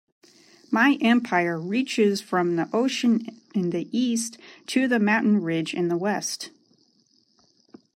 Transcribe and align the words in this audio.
My 0.71 0.97
empire 0.99 1.59
reaches 1.59 2.21
from 2.21 2.55
the 2.55 2.67
ocean 2.73 3.39
in 3.53 3.69
the 3.69 3.87
East 3.95 4.39
to 4.65 4.87
the 4.87 4.97
mountain 4.97 5.43
ridge 5.43 5.75
in 5.75 5.89
the 5.89 5.95
West. 5.97 6.49